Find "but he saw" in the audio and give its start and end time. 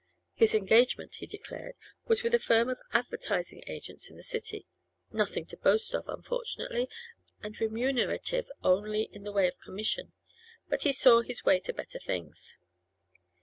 10.67-11.21